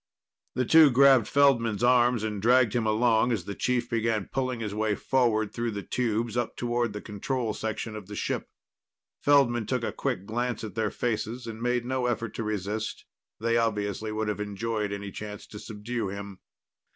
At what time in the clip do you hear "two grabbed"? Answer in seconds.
0.65-1.27